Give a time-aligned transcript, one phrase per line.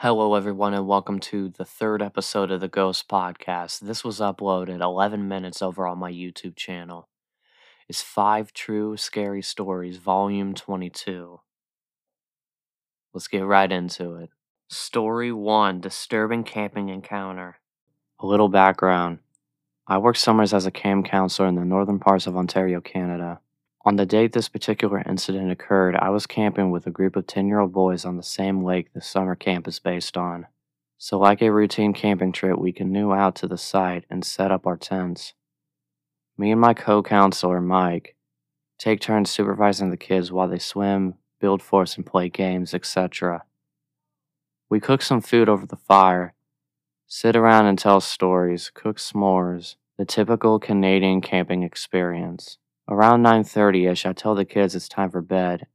[0.00, 3.80] Hello, everyone, and welcome to the third episode of the Ghost Podcast.
[3.80, 7.08] This was uploaded 11 minutes over on my YouTube channel.
[7.88, 11.40] It's Five True Scary Stories, Volume 22.
[13.14, 14.28] Let's get right into it.
[14.68, 17.56] Story 1 Disturbing Camping Encounter.
[18.20, 19.20] A little background
[19.86, 23.40] I worked summers as a camp counselor in the northern parts of Ontario, Canada.
[23.86, 27.46] On the date this particular incident occurred, I was camping with a group of 10
[27.46, 30.48] year old boys on the same lake the summer camp is based on.
[30.98, 34.66] So, like a routine camping trip, we canoe out to the site and set up
[34.66, 35.34] our tents.
[36.36, 38.16] Me and my co counselor, Mike,
[38.76, 43.44] take turns supervising the kids while they swim, build forts, and play games, etc.
[44.68, 46.34] We cook some food over the fire,
[47.06, 52.58] sit around and tell stories, cook s'mores, the typical Canadian camping experience.
[52.88, 55.66] Around 9:30ish, I tell the kids it's time for bed,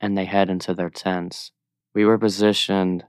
[0.00, 1.50] and they head into their tents.
[1.94, 3.06] We were positioned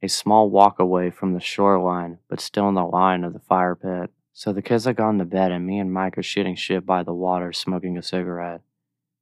[0.00, 3.74] a small walk away from the shoreline, but still in the line of the fire
[3.74, 4.12] pit.
[4.32, 7.02] So the kids had gone to bed, and me and Mike are shooting shit by
[7.02, 8.60] the water, smoking a cigarette.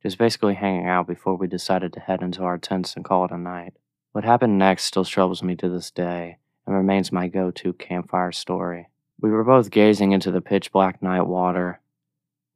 [0.02, 3.30] Just basically hanging out before we decided to head into our tents and call it
[3.30, 3.72] a night.
[4.12, 8.32] What happened next still troubles me to this day, and remains my go to campfire
[8.32, 8.90] story.
[9.18, 11.80] We were both gazing into the pitch black night water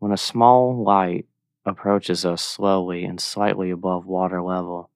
[0.03, 1.27] when a small light
[1.65, 4.91] approaches us slowly and slightly above water level.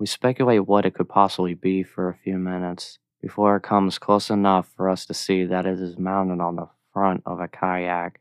[0.00, 4.28] We speculate what it could possibly be for a few minutes before it comes close
[4.28, 8.20] enough for us to see that it is mounted on the front of a kayak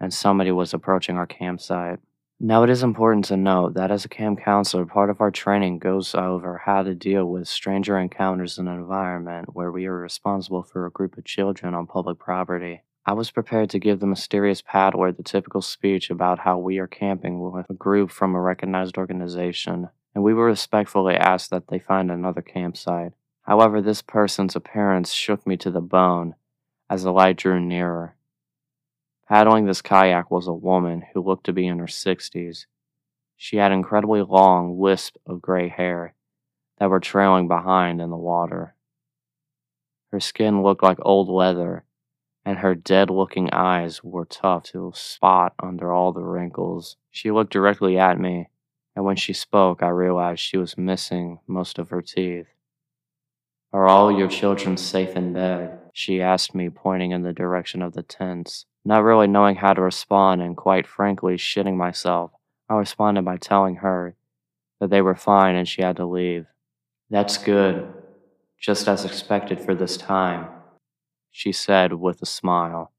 [0.00, 2.00] and somebody was approaching our campsite.
[2.40, 5.78] Now, it is important to note that as a camp counselor, part of our training
[5.78, 10.64] goes over how to deal with stranger encounters in an environment where we are responsible
[10.64, 12.82] for a group of children on public property.
[13.08, 16.88] I was prepared to give the mysterious paddler the typical speech about how we are
[16.88, 21.78] camping with a group from a recognized organization, and we were respectfully asked that they
[21.78, 23.12] find another campsite.
[23.42, 26.34] However, this person's appearance shook me to the bone
[26.90, 28.16] as the light drew nearer.
[29.28, 32.66] Paddling this kayak was a woman who looked to be in her 60s.
[33.36, 36.14] She had incredibly long wisps of gray hair
[36.78, 38.74] that were trailing behind in the water.
[40.10, 41.84] Her skin looked like old leather
[42.46, 46.96] and her dead looking eyes were tough to spot under all the wrinkles.
[47.10, 48.50] She looked directly at me,
[48.94, 52.46] and when she spoke, I realized she was missing most of her teeth.
[53.72, 55.80] Are all your children safe in bed?
[55.92, 58.64] She asked me, pointing in the direction of the tents.
[58.84, 62.30] Not really knowing how to respond and quite frankly shitting myself,
[62.68, 64.14] I responded by telling her
[64.78, 66.46] that they were fine and she had to leave.
[67.10, 67.92] That's good,
[68.56, 70.46] just as expected for this time
[71.36, 72.90] she said with a smile.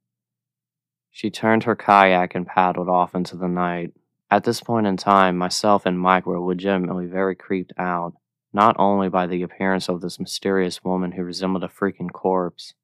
[1.09, 3.93] She turned her kayak and paddled off into the night.
[4.29, 8.13] At this point in time, myself and Mike were legitimately very creeped out,
[8.53, 12.75] not only by the appearance of this mysterious woman who resembled a freaking corpse,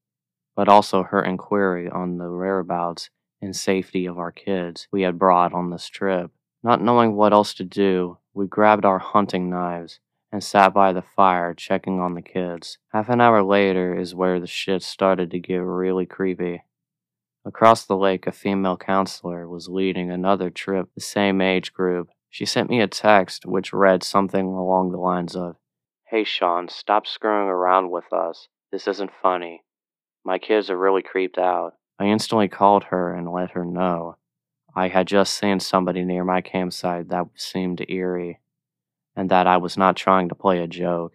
[0.55, 5.53] but also her inquiry on the whereabouts and safety of our kids we had brought
[5.53, 6.31] on this trip.
[6.63, 9.99] Not knowing what else to do, we grabbed our hunting knives
[10.33, 12.79] and sat by the fire checking on the kids.
[12.91, 16.63] Half an hour later is where the shit started to get really creepy.
[17.45, 22.09] Across the lake, a female counselor was leading another trip, the same age group.
[22.31, 25.57] She sent me a text which read something along the lines of
[26.07, 28.47] Hey Sean, stop screwing around with us.
[28.71, 29.61] This isn't funny.
[30.25, 31.73] My kids are really creeped out.
[31.99, 34.17] I instantly called her and let her know.
[34.75, 38.39] I had just seen somebody near my campsite that seemed eerie
[39.15, 41.13] and that I was not trying to play a joke.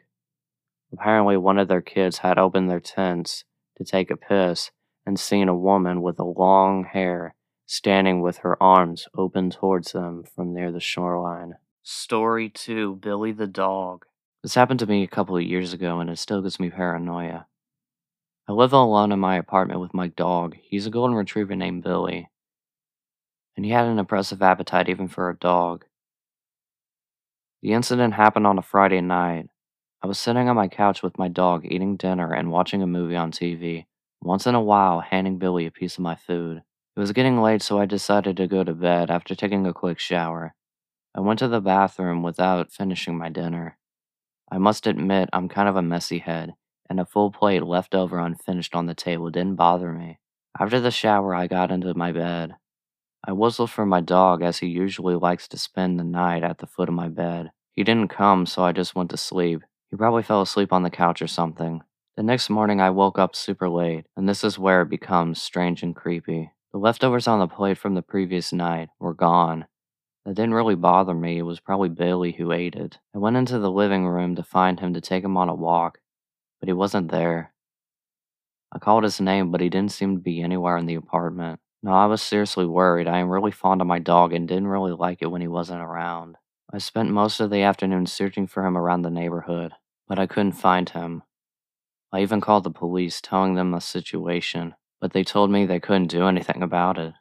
[0.92, 3.44] Apparently, one of their kids had opened their tents
[3.76, 4.70] to take a piss
[5.04, 7.34] and seen a woman with a long hair
[7.66, 11.54] standing with her arms open towards them from near the shoreline.
[11.82, 14.04] Story 2 Billy the Dog.
[14.42, 17.46] This happened to me a couple of years ago and it still gives me paranoia.
[18.48, 20.56] I live alone in my apartment with my dog.
[20.62, 22.30] He's a golden retriever named Billy.
[23.56, 25.84] And he had an impressive appetite even for a dog.
[27.60, 29.48] The incident happened on a Friday night.
[30.00, 33.16] I was sitting on my couch with my dog eating dinner and watching a movie
[33.16, 33.86] on TV,
[34.22, 36.62] once in a while handing Billy a piece of my food.
[36.96, 39.98] It was getting late, so I decided to go to bed after taking a quick
[39.98, 40.54] shower.
[41.16, 43.76] I went to the bathroom without finishing my dinner.
[44.52, 46.54] I must admit, I'm kind of a messy head,
[46.88, 50.20] and a full plate left over unfinished on the table didn't bother me.
[50.60, 52.54] After the shower, I got into my bed.
[53.28, 56.66] I whistled for my dog as he usually likes to spend the night at the
[56.66, 57.50] foot of my bed.
[57.76, 59.62] He didn't come, so I just went to sleep.
[59.90, 61.82] He probably fell asleep on the couch or something.
[62.16, 65.82] The next morning, I woke up super late, and this is where it becomes strange
[65.82, 66.52] and creepy.
[66.72, 69.66] The leftovers on the plate from the previous night were gone.
[70.24, 72.98] That didn't really bother me, it was probably Billy who ate it.
[73.14, 75.98] I went into the living room to find him to take him on a walk.
[76.60, 77.52] but he wasn't there.
[78.72, 81.60] I called his name, but he didn't seem to be anywhere in the apartment.
[81.82, 83.06] No, I was seriously worried.
[83.06, 85.80] I am really fond of my dog and didn't really like it when he wasn't
[85.80, 86.36] around.
[86.72, 89.72] I spent most of the afternoon searching for him around the neighborhood,
[90.08, 91.22] but I couldn't find him.
[92.12, 96.08] I even called the police, telling them the situation, but they told me they couldn't
[96.08, 97.14] do anything about it.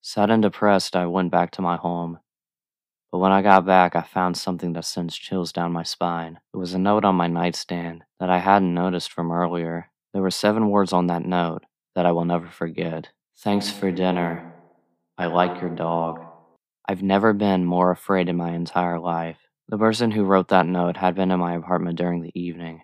[0.00, 2.20] Sad and depressed, I went back to my home.
[3.12, 6.40] But when I got back, I found something that sends chills down my spine.
[6.54, 9.90] It was a note on my nightstand that I hadn't noticed from earlier.
[10.12, 13.10] There were seven words on that note that I will never forget.
[13.40, 14.52] Thanks for dinner.
[15.16, 16.20] I like your dog.
[16.88, 19.36] I've never been more afraid in my entire life.
[19.68, 22.82] The person who wrote that note had been in my apartment during the evening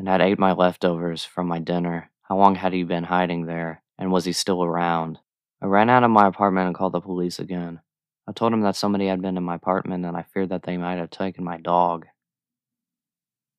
[0.00, 2.10] and had ate my leftovers from my dinner.
[2.22, 5.20] How long had he been hiding there, and was he still around?
[5.62, 7.78] I ran out of my apartment and called the police again.
[8.26, 10.76] I told him that somebody had been in my apartment and I feared that they
[10.76, 12.06] might have taken my dog.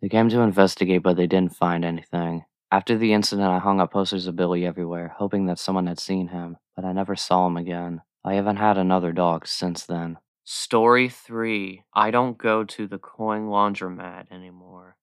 [0.01, 2.43] They came to investigate, but they didn't find anything.
[2.71, 6.27] After the incident, I hung up posters of Billy everywhere, hoping that someone had seen
[6.27, 8.01] him, but I never saw him again.
[8.25, 10.17] I haven't had another dog since then.
[10.43, 14.97] Story 3 I don't go to the coin laundromat anymore.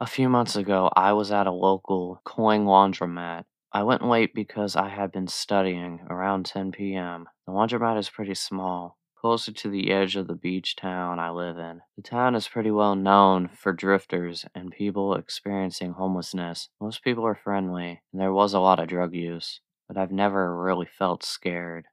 [0.00, 3.44] A few months ago, I was at a local coin laundromat
[3.76, 7.28] I went late because I had been studying around 10 p.m.
[7.46, 8.96] The laundromat is pretty small,
[9.26, 11.80] closer to the edge of the beach town I live in.
[11.96, 16.68] The town is pretty well known for drifters and people experiencing homelessness.
[16.80, 20.56] Most people are friendly, and there was a lot of drug use, but I've never
[20.56, 21.86] really felt scared.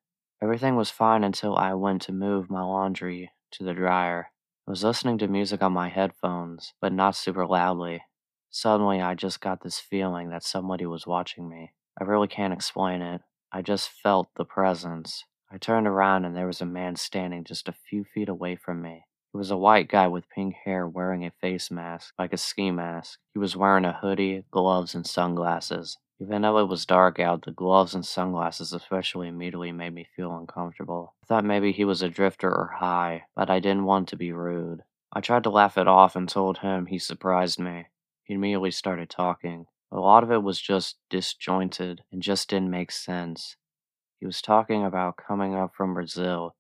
[0.44, 4.28] Everything was fine until I went to move my laundry to the dryer.
[4.68, 8.04] I was listening to music on my headphones, but not super loudly.
[8.52, 11.72] Suddenly, I just got this feeling that somebody was watching me.
[12.00, 13.22] I really can't explain it.
[13.52, 15.24] I just felt the presence.
[15.54, 18.82] I turned around and there was a man standing just a few feet away from
[18.82, 19.06] me.
[19.32, 22.72] He was a white guy with pink hair wearing a face mask, like a ski
[22.72, 23.20] mask.
[23.36, 26.00] He was wearing a hoodie, gloves, and sunglasses.
[26.20, 30.36] Even though it was dark out, the gloves and sunglasses especially immediately made me feel
[30.36, 31.14] uncomfortable.
[31.24, 34.32] I thought maybe he was a drifter or high, but I didn't want to be
[34.32, 34.82] rude.
[35.12, 37.86] I tried to laugh it off and told him he surprised me.
[38.24, 39.68] He immediately started talking.
[39.92, 43.56] A lot of it was just disjointed and just didn't make sense.
[44.24, 46.56] He was talking about coming up from Brazil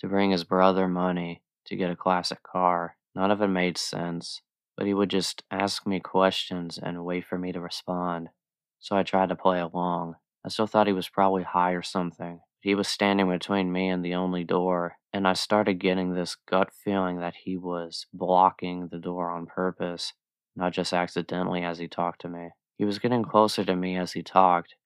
[0.00, 2.96] to bring his brother money to get a classic car.
[3.14, 4.40] None of it made sense,
[4.78, 8.30] but he would just ask me questions and wait for me to respond.
[8.78, 10.14] So I tried to play along.
[10.42, 12.40] I still thought he was probably high or something.
[12.62, 16.70] He was standing between me and the only door, and I started getting this gut
[16.72, 20.14] feeling that he was blocking the door on purpose
[20.56, 22.52] not just accidentally as he talked to me.
[22.78, 24.76] He was getting closer to me as he talked,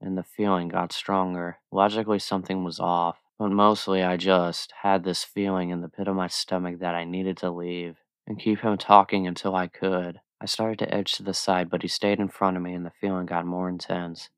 [0.00, 1.58] and the feeling got stronger.
[1.72, 6.16] Logically, something was off, but mostly I just had this feeling in the pit of
[6.16, 7.96] my stomach that I needed to leave
[8.26, 10.20] and keep him talking until I could.
[10.40, 12.86] I started to edge to the side, but he stayed in front of me and
[12.86, 14.30] the feeling got more intense.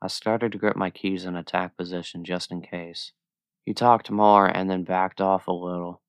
[0.00, 3.12] I started to grip my keys in attack position just in case.
[3.64, 6.02] He talked more and then backed off a little.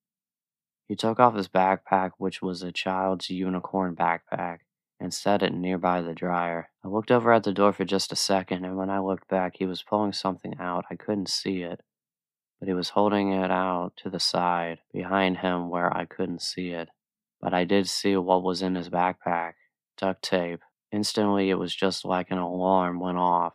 [0.86, 4.58] He took off his backpack, which was a child's unicorn backpack,
[5.04, 6.70] and set it nearby the dryer.
[6.82, 9.56] I looked over at the door for just a second, and when I looked back,
[9.58, 10.86] he was pulling something out.
[10.90, 11.82] I couldn't see it,
[12.58, 16.70] but he was holding it out to the side, behind him where I couldn't see
[16.70, 16.88] it.
[17.40, 19.52] But I did see what was in his backpack
[19.98, 20.60] duct tape.
[20.90, 23.52] Instantly, it was just like an alarm went off.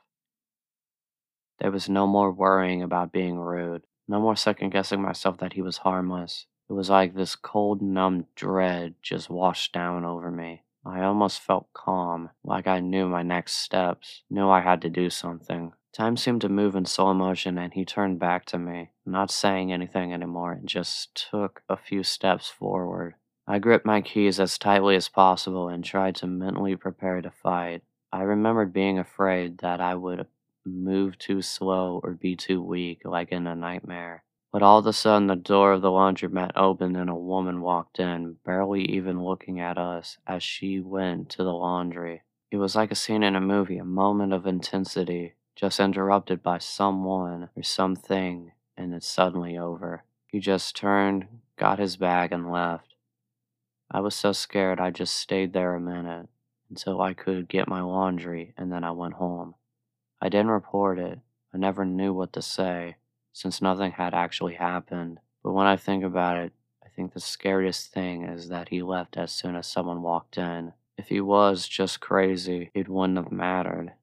[1.60, 5.64] There was no more worrying about being rude, no more second guessing myself that he
[5.64, 6.46] was harmless.
[6.70, 10.64] It was like this cold, numb dread just washed down over me.
[10.86, 15.10] I almost felt calm, like I knew my next steps, knew I had to do
[15.10, 15.74] something.
[15.92, 19.74] Time seemed to move in slow motion, and he turned back to me, not saying
[19.74, 23.16] anything anymore, and just took a few steps forward.
[23.48, 27.82] I gripped my keys as tightly as possible and tried to mentally prepare to fight.
[28.12, 30.28] I remembered being afraid that I would
[30.66, 34.24] move too slow or be too weak, like in a nightmare.
[34.52, 38.00] But all of a sudden, the door of the laundromat opened and a woman walked
[38.00, 42.24] in, barely even looking at us as she went to the laundry.
[42.50, 46.58] It was like a scene in a movie, a moment of intensity, just interrupted by
[46.58, 50.04] someone or something, and it's suddenly over.
[50.26, 52.96] He just turned, got his bag, and left.
[53.92, 56.28] I was so scared I just stayed there a minute
[56.72, 59.54] until I could get my laundry, and then I went home.
[60.20, 61.20] I didn't report it.
[61.54, 62.96] I never knew what to say
[63.34, 65.20] since nothing had actually happened.
[65.44, 69.18] But when I think about it, I think the scariest thing is that he left
[69.18, 70.74] as soon as someone walked in.
[70.98, 73.94] If he was just crazy, it wouldn't have mattered.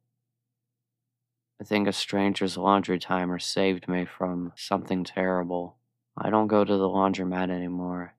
[1.61, 5.76] I think a stranger's laundry timer saved me from something terrible.
[6.16, 8.14] I don't go to the laundromat anymore.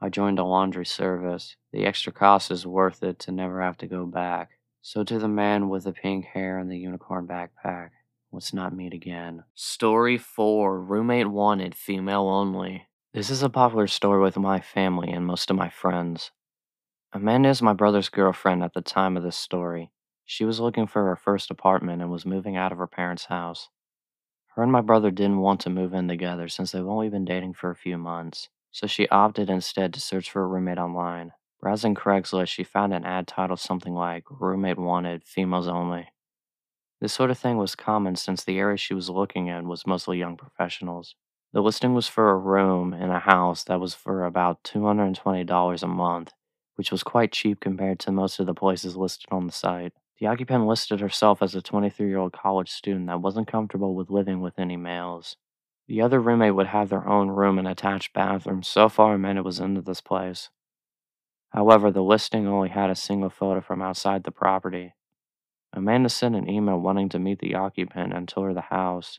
[0.00, 1.56] I joined a laundry service.
[1.72, 4.50] The extra cost is worth it to never have to go back.
[4.82, 7.90] So to the man with the pink hair and the unicorn backpack,
[8.34, 9.44] let's not meet again.
[9.54, 12.88] Story 4 Roommate Wanted, Female Only.
[13.12, 16.32] This is a popular story with my family and most of my friends.
[17.12, 19.92] Amanda is my brother's girlfriend at the time of this story.
[20.24, 23.68] She was looking for her first apartment and was moving out of her parents' house.
[24.56, 27.54] Her and my brother didn't want to move in together since they've only been dating
[27.54, 31.30] for a few months, so she opted instead to search for a roommate online.
[31.60, 36.08] Browsing Craigslist, she found an ad titled something like Roommate Wanted, Females Only.
[37.04, 40.16] This sort of thing was common since the area she was looking in was mostly
[40.16, 41.16] young professionals.
[41.52, 45.86] The listing was for a room in a house that was for about $220 a
[45.86, 46.32] month,
[46.76, 49.92] which was quite cheap compared to most of the places listed on the site.
[50.18, 54.08] The occupant listed herself as a 23 year old college student that wasn't comfortable with
[54.08, 55.36] living with any males.
[55.86, 58.62] The other roommate would have their own room and attached bathroom.
[58.62, 60.48] So far, Amanda was into this place.
[61.50, 64.94] However, the listing only had a single photo from outside the property.
[65.76, 69.18] Amanda sent an email wanting to meet the occupant and tour the house.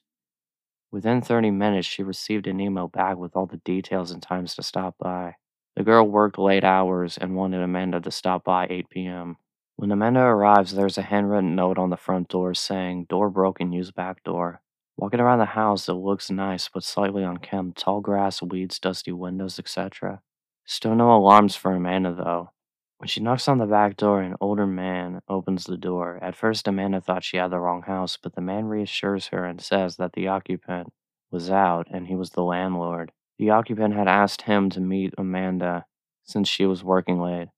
[0.89, 4.63] Within 30 minutes, she received an email back with all the details and times to
[4.63, 5.35] stop by.
[5.75, 9.35] The girl worked late hours and wanted Amanda to stop by 8 p.m.
[9.75, 13.91] When Amanda arrives, there's a handwritten note on the front door saying, Door broken, use
[13.91, 14.61] back door.
[14.95, 19.59] Walking around the house, it looks nice but slightly unkempt tall grass, weeds, dusty windows,
[19.59, 20.21] etc.
[20.63, 22.51] Still no alarms for Amanda, though.
[22.97, 26.17] When she knocks on the back door, an older man opens the door.
[26.21, 29.61] At first, Amanda thought she had the wrong house, but the man reassures her and
[29.61, 30.93] says that the occupant
[31.29, 33.11] was out and he was the landlord.
[33.37, 35.85] The occupant had asked him to meet Amanda
[36.23, 37.49] since she was working late.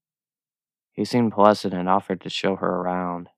[0.92, 3.30] He seemed pleasant and offered to show her around.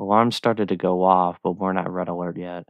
[0.00, 2.66] Alarms started to go off, but weren't red alert yet.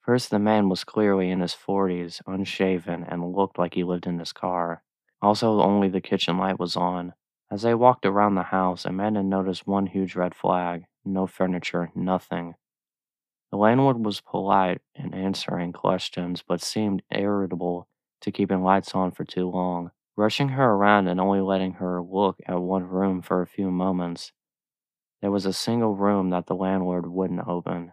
[0.00, 4.18] First, the man was clearly in his 40s, unshaven, and looked like he lived in
[4.18, 4.82] his car.
[5.22, 7.14] Also, only the kitchen light was on.
[7.50, 12.54] As they walked around the house, Amanda noticed one huge red flag no furniture, nothing.
[13.50, 17.88] The landlord was polite in answering questions, but seemed irritable
[18.20, 22.40] to keeping lights on for too long rushing her around and only letting her look
[22.44, 24.32] at one room for a few moments.
[25.22, 27.92] There was a single room that the landlord wouldn't open,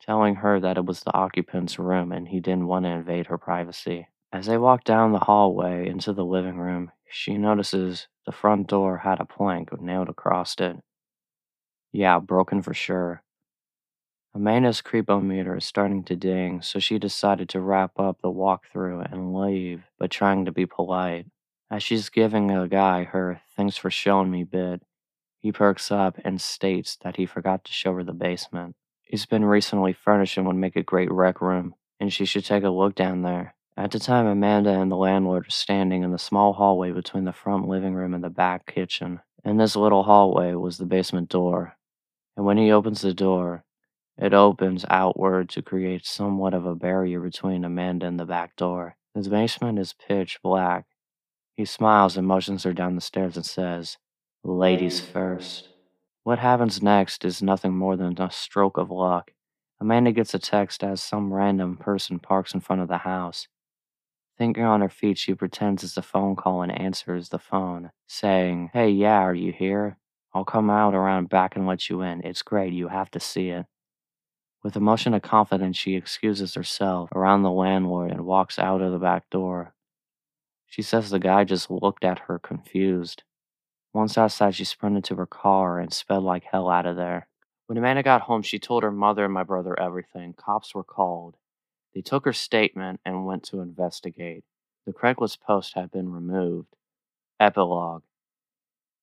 [0.00, 3.36] telling her that it was the occupant's room and he didn't want to invade her
[3.36, 4.08] privacy.
[4.32, 8.98] As they walk down the hallway into the living room, she notices the front door
[8.98, 10.76] had a plank nailed across it.
[11.92, 13.24] Yeah, broken for sure.
[14.32, 19.34] Amanda's creepometer is starting to ding, so she decided to wrap up the walkthrough and
[19.34, 21.26] leave, but trying to be polite.
[21.68, 24.82] As she's giving the guy her thanks for showing me bit,
[25.40, 28.76] he perks up and states that he forgot to show her the basement.
[29.08, 32.62] It's been recently furnished and would make a great rec room, and she should take
[32.62, 33.56] a look down there.
[33.80, 37.32] At the time, Amanda and the landlord are standing in the small hallway between the
[37.32, 39.20] front living room and the back kitchen.
[39.42, 41.78] In this little hallway was the basement door,
[42.36, 43.64] and when he opens the door,
[44.18, 48.96] it opens outward to create somewhat of a barrier between Amanda and the back door.
[49.14, 50.84] His basement is pitch black.
[51.56, 53.96] He smiles and motions her down the stairs and says,
[54.44, 55.70] Ladies first.
[56.22, 59.30] What happens next is nothing more than a stroke of luck.
[59.80, 63.48] Amanda gets a text as some random person parks in front of the house.
[64.40, 68.70] Thinking on her feet, she pretends it's a phone call and answers the phone, saying,
[68.72, 69.98] Hey, yeah, are you here?
[70.32, 72.22] I'll come out around back and let you in.
[72.24, 73.66] It's great, you have to see it.
[74.62, 78.92] With a motion of confidence, she excuses herself around the landlord and walks out of
[78.92, 79.74] the back door.
[80.66, 83.24] She says the guy just looked at her confused.
[83.92, 87.28] Once outside, she sprinted to her car and sped like hell out of there.
[87.66, 90.32] When Amanda got home, she told her mother and my brother everything.
[90.32, 91.36] Cops were called.
[91.94, 94.44] They took her statement and went to investigate.
[94.86, 96.76] The Craigslist post had been removed.
[97.38, 98.02] Epilogue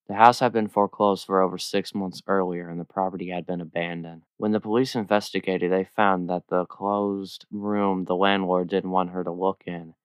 [0.07, 3.59] the house had been foreclosed for over six months earlier and the property had been
[3.59, 4.23] abandoned.
[4.37, 9.25] When the police investigated, they found that the closed room the landlord didn't want her
[9.25, 9.95] to look in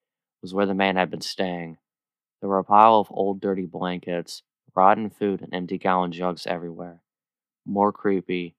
[0.40, 1.78] was where the man had been staying.
[2.40, 4.42] There were a pile of old dirty blankets,
[4.74, 7.00] rotten food, and empty gallon jugs everywhere.
[7.64, 8.56] More creepy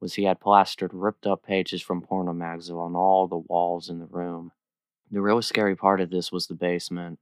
[0.00, 3.98] was he had plastered ripped up pages from porno mags on all the walls in
[3.98, 4.52] the room.
[5.10, 7.18] The real scary part of this was the basement.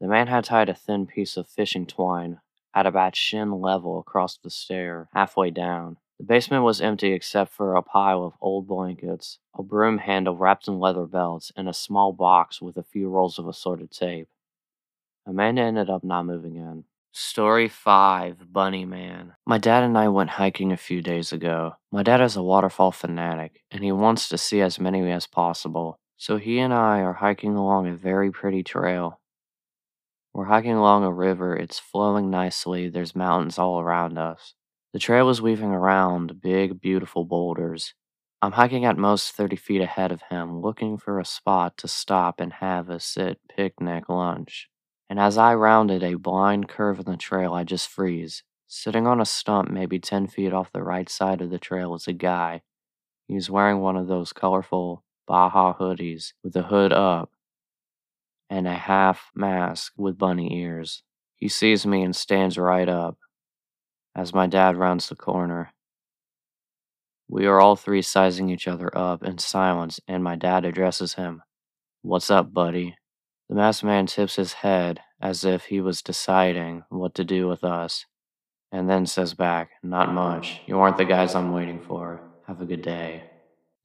[0.00, 2.40] The man had tied a thin piece of fishing twine
[2.74, 5.96] at about shin level across the stair, halfway down.
[6.18, 10.68] The basement was empty except for a pile of old blankets, a broom handle wrapped
[10.68, 14.28] in leather belts, and a small box with a few rolls of assorted tape.
[15.26, 16.84] Amanda ended up not moving in.
[17.16, 19.34] Story 5 Bunny Man.
[19.46, 21.76] My dad and I went hiking a few days ago.
[21.92, 26.00] My dad is a waterfall fanatic, and he wants to see as many as possible.
[26.16, 29.20] So he and I are hiking along a very pretty trail.
[30.32, 34.54] We're hiking along a river, it's flowing nicely, there's mountains all around us.
[34.92, 37.94] The trail is weaving around big, beautiful boulders.
[38.42, 42.40] I'm hiking at most 30 feet ahead of him, looking for a spot to stop
[42.40, 44.68] and have a sit picnic lunch.
[45.14, 48.42] And as I rounded a blind curve in the trail, I just freeze.
[48.66, 52.08] Sitting on a stump maybe 10 feet off the right side of the trail is
[52.08, 52.62] a guy.
[53.28, 57.30] He's wearing one of those colorful Baja hoodies with the hood up
[58.50, 61.04] and a half mask with bunny ears.
[61.36, 63.16] He sees me and stands right up
[64.16, 65.72] as my dad rounds the corner.
[67.28, 71.44] We are all three sizing each other up in silence, and my dad addresses him.
[72.02, 72.96] What's up, buddy?
[73.48, 77.62] The masked man tips his head as if he was deciding what to do with
[77.62, 78.06] us,
[78.72, 80.60] and then says back, Not much.
[80.66, 82.20] You aren't the guys I'm waiting for.
[82.46, 83.24] Have a good day.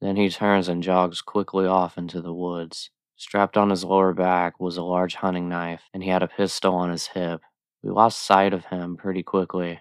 [0.00, 2.90] Then he turns and jogs quickly off into the woods.
[3.16, 6.74] Strapped on his lower back was a large hunting knife, and he had a pistol
[6.74, 7.42] on his hip.
[7.82, 9.80] We lost sight of him pretty quickly.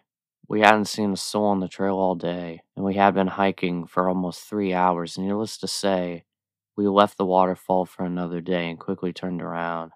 [0.50, 3.88] We hadn't seen a soul on the trail all day, and we had been hiking
[3.88, 5.18] for almost three hours.
[5.18, 6.26] Needless to say,
[6.80, 9.92] we left the waterfall for another day and quickly turned around.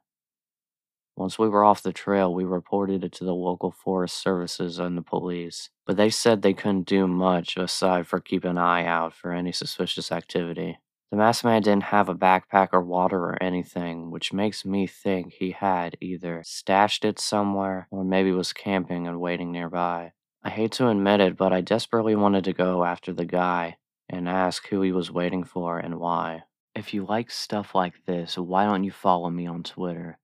[1.16, 4.98] Once we were off the trail, we reported it to the local forest services and
[4.98, 9.14] the police, but they said they couldn't do much aside for keep an eye out
[9.14, 10.78] for any suspicious activity.
[11.10, 15.32] The masked man didn't have a backpack or water or anything, which makes me think
[15.32, 20.12] he had either stashed it somewhere or maybe was camping and waiting nearby.
[20.44, 23.78] I hate to admit it, but I desperately wanted to go after the guy
[24.10, 26.44] and ask who he was waiting for and why.
[26.76, 30.18] If you like stuff like this, why don't you follow me on Twitter?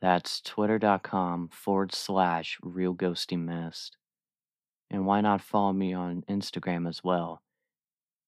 [0.00, 3.96] That's twitter.com forward slash real ghosty mist.
[4.90, 7.42] And why not follow me on Instagram as well?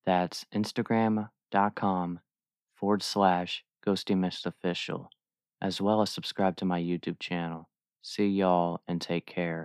[0.05, 2.19] That's instagram.com
[2.75, 5.09] forward slash ghosty mist official,
[5.61, 7.69] as well as subscribe to my YouTube channel.
[8.01, 9.63] See y'all and take care.